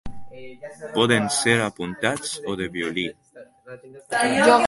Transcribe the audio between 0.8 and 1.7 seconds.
Poden ser